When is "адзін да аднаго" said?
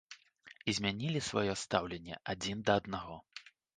2.35-3.15